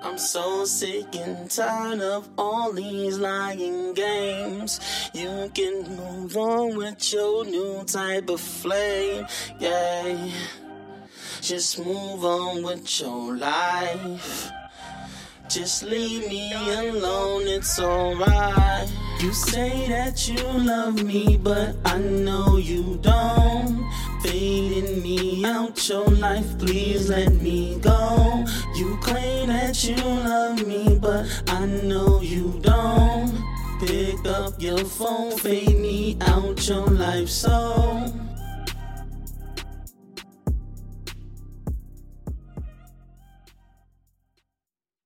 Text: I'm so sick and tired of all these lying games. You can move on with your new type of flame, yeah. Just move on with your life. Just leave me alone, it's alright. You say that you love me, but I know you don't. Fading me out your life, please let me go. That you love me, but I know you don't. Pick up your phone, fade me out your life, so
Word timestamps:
I'm 0.00 0.16
so 0.16 0.64
sick 0.64 1.16
and 1.16 1.50
tired 1.50 2.00
of 2.00 2.28
all 2.38 2.72
these 2.72 3.18
lying 3.18 3.94
games. 3.94 4.78
You 5.12 5.50
can 5.52 5.82
move 5.96 6.36
on 6.36 6.76
with 6.76 7.12
your 7.12 7.44
new 7.44 7.82
type 7.84 8.30
of 8.30 8.40
flame, 8.40 9.26
yeah. 9.58 10.30
Just 11.40 11.78
move 11.84 12.24
on 12.24 12.62
with 12.62 13.00
your 13.00 13.36
life. 13.36 14.50
Just 15.48 15.82
leave 15.82 16.28
me 16.28 16.52
alone, 16.52 17.48
it's 17.48 17.80
alright. 17.80 18.88
You 19.18 19.32
say 19.32 19.88
that 19.88 20.28
you 20.28 20.42
love 20.44 21.02
me, 21.02 21.36
but 21.36 21.74
I 21.84 21.98
know 21.98 22.56
you 22.56 22.98
don't. 23.02 23.90
Fading 24.22 25.02
me 25.02 25.44
out 25.44 25.88
your 25.88 26.06
life, 26.06 26.56
please 26.58 27.10
let 27.10 27.32
me 27.32 27.80
go. 27.80 27.97
That 29.46 29.82
you 29.84 29.96
love 29.96 30.66
me, 30.66 30.98
but 31.00 31.24
I 31.48 31.64
know 31.64 32.20
you 32.20 32.58
don't. 32.60 33.32
Pick 33.80 34.26
up 34.26 34.60
your 34.60 34.84
phone, 34.84 35.36
fade 35.38 35.78
me 35.78 36.16
out 36.20 36.68
your 36.68 36.86
life, 36.86 37.28
so 37.28 37.87